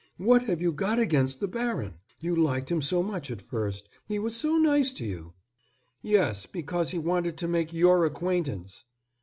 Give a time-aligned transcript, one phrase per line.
[0.17, 1.93] What have you got against the baron?
[2.19, 3.87] You liked him so much at first.
[4.07, 5.33] He was so nice to you."
[6.01, 8.85] "Yes, because he wanted to make your acquaintance."